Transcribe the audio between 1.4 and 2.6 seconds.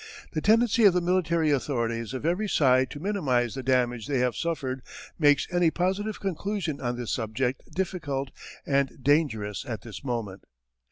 authorities of every